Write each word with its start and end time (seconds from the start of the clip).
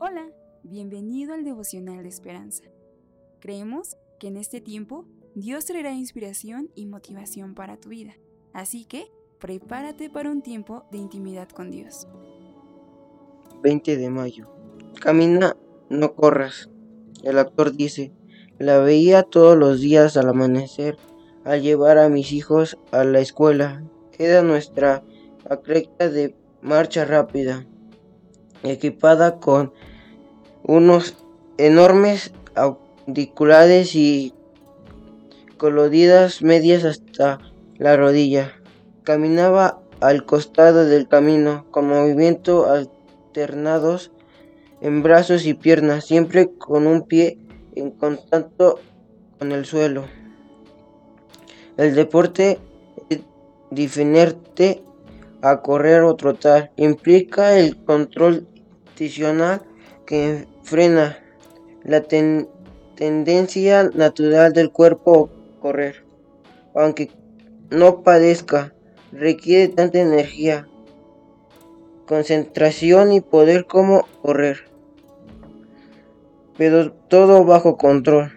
Hola, 0.00 0.28
bienvenido 0.62 1.34
al 1.34 1.44
devocional 1.44 2.02
de 2.02 2.08
esperanza. 2.08 2.64
Creemos 3.40 3.96
que 4.20 4.28
en 4.28 4.36
este 4.36 4.60
tiempo 4.60 5.04
Dios 5.34 5.64
traerá 5.64 5.92
inspiración 5.92 6.70
y 6.74 6.86
motivación 6.86 7.54
para 7.54 7.78
tu 7.78 7.88
vida, 7.88 8.14
así 8.52 8.84
que 8.84 9.10
prepárate 9.40 10.08
para 10.08 10.30
un 10.30 10.42
tiempo 10.42 10.84
de 10.92 10.98
intimidad 10.98 11.48
con 11.48 11.70
Dios. 11.70 12.06
20 13.62 13.96
de 13.96 14.10
mayo. 14.10 14.46
Camina, 15.00 15.56
no 15.88 16.14
corras. 16.14 16.70
El 17.24 17.38
actor 17.38 17.74
dice, 17.74 18.12
la 18.58 18.78
veía 18.78 19.24
todos 19.24 19.56
los 19.56 19.80
días 19.80 20.16
al 20.16 20.28
amanecer 20.28 20.96
al 21.48 21.62
llevar 21.62 21.96
a 21.98 22.08
mis 22.08 22.32
hijos 22.32 22.78
a 22.90 23.04
la 23.04 23.20
escuela. 23.20 23.82
Era 24.18 24.42
nuestra 24.42 25.02
atleta 25.48 26.10
de 26.10 26.34
marcha 26.60 27.04
rápida, 27.04 27.66
equipada 28.62 29.38
con 29.38 29.72
unos 30.62 31.16
enormes 31.56 32.32
auriculares 32.54 33.94
y 33.94 34.34
coloridas 35.56 36.42
medias 36.42 36.84
hasta 36.84 37.38
la 37.78 37.96
rodilla. 37.96 38.52
Caminaba 39.04 39.80
al 40.00 40.24
costado 40.24 40.84
del 40.84 41.08
camino 41.08 41.66
con 41.70 41.88
movimientos 41.88 42.68
alternados 42.68 44.12
en 44.80 45.02
brazos 45.02 45.44
y 45.46 45.54
piernas, 45.54 46.04
siempre 46.04 46.50
con 46.56 46.86
un 46.86 47.02
pie 47.02 47.38
en 47.74 47.90
contacto 47.90 48.78
con 49.38 49.52
el 49.52 49.64
suelo. 49.64 50.04
El 51.76 51.94
deporte 51.94 52.58
diferente 53.70 54.82
a 55.42 55.60
correr 55.62 56.02
o 56.02 56.16
trotar. 56.16 56.72
Implica 56.76 57.58
el 57.58 57.76
control 57.84 58.46
adicional 58.94 59.62
que 60.06 60.46
frena 60.62 61.18
la 61.84 62.02
tendencia 62.02 63.90
natural 63.94 64.52
del 64.52 64.70
cuerpo 64.70 65.30
a 65.56 65.60
correr. 65.60 66.04
Aunque 66.74 67.10
no 67.70 68.02
padezca, 68.02 68.74
requiere 69.12 69.68
tanta 69.68 70.00
energía, 70.00 70.68
concentración 72.06 73.12
y 73.12 73.20
poder 73.20 73.66
como 73.66 74.06
correr. 74.22 74.68
Pero 76.56 76.92
todo 76.92 77.44
bajo 77.44 77.76
control. 77.76 78.32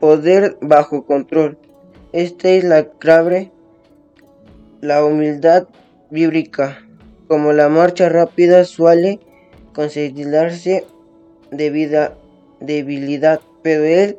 Poder 0.00 0.58
bajo 0.60 1.04
control. 1.04 1.58
Esta 2.12 2.50
es 2.50 2.64
la 2.64 2.90
clave, 2.90 3.52
la 4.80 5.04
humildad 5.04 5.68
bíblica. 6.10 6.82
Como 7.28 7.52
la 7.52 7.68
marcha 7.68 8.08
rápida 8.08 8.64
suele 8.64 9.20
considerarse 9.72 10.84
de 11.50 12.10
debilidad, 12.60 13.40
pero 13.62 13.84
en 13.84 14.16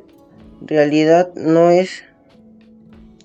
realidad 0.60 1.32
no 1.34 1.70
es 1.70 2.04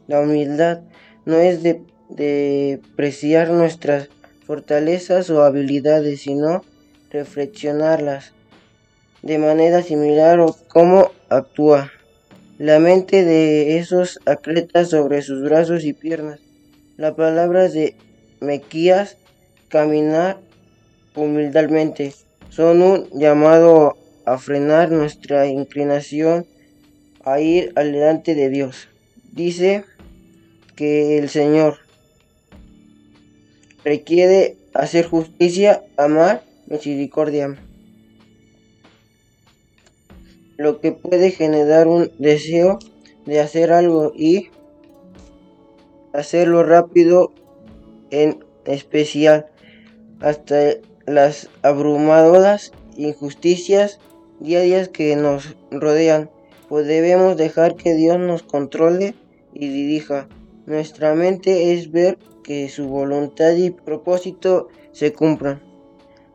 la 0.07 0.21
humildad, 0.21 0.81
no 1.25 1.37
es 1.37 1.63
de 1.63 1.81
depreciar 2.09 3.49
nuestras 3.49 4.09
fortalezas 4.45 5.29
o 5.29 5.43
habilidades, 5.43 6.21
sino 6.21 6.63
reflexionarlas 7.11 8.33
de 9.21 9.37
manera 9.37 9.81
similar 9.81 10.39
o 10.39 10.55
cómo 10.67 11.11
actúa 11.29 11.91
la 12.57 12.79
mente 12.79 13.23
de 13.23 13.77
esos 13.77 14.19
atletas 14.25 14.89
sobre 14.89 15.21
sus 15.21 15.43
brazos 15.43 15.85
y 15.85 15.93
piernas. 15.93 16.39
La 16.95 17.15
palabra 17.15 17.69
de 17.69 17.95
Mequías 18.39 19.17
caminar 19.67 20.39
humildemente 21.15 22.13
son 22.49 22.83
un 22.83 23.09
llamado 23.09 23.97
a 24.25 24.37
frenar 24.37 24.91
nuestra 24.91 25.47
inclinación 25.47 26.45
a 27.23 27.39
ir 27.39 27.73
adelante 27.75 28.35
de 28.35 28.49
Dios. 28.49 28.89
Dice 29.31 29.85
que 30.75 31.17
el 31.17 31.29
Señor 31.29 31.79
requiere 33.83 34.55
hacer 34.75 35.07
justicia, 35.07 35.83
amar, 35.97 36.43
misericordia, 36.67 37.57
lo 40.57 40.79
que 40.79 40.91
puede 40.91 41.31
generar 41.31 41.87
un 41.87 42.11
deseo 42.19 42.77
de 43.25 43.39
hacer 43.39 43.71
algo 43.71 44.13
y 44.15 44.49
hacerlo 46.13 46.63
rápido 46.63 47.33
en 48.11 48.43
especial 48.65 49.47
hasta 50.19 50.75
las 51.05 51.49
abrumadoras 51.63 52.71
injusticias 52.95 53.99
diarias 54.39 54.89
que 54.89 55.15
nos 55.15 55.55
rodean, 55.71 56.29
pues 56.69 56.87
debemos 56.87 57.37
dejar 57.37 57.75
que 57.75 57.95
Dios 57.95 58.19
nos 58.19 58.43
controle 58.43 59.15
y 59.53 59.67
dirija. 59.69 60.27
Nuestra 60.65 61.13
mente 61.13 61.73
es 61.73 61.91
ver 61.91 62.17
que 62.43 62.69
su 62.69 62.87
voluntad 62.87 63.53
y 63.53 63.71
propósito 63.71 64.69
se 64.91 65.13
cumplan. 65.13 65.61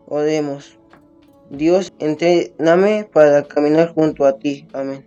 Oremos. 0.07 0.79
Dios, 1.51 1.93
entréname 1.99 3.09
para 3.11 3.45
caminar 3.45 3.95
junto 3.95 4.27
a 4.27 4.39
ti. 4.39 4.69
Amén. 4.73 5.07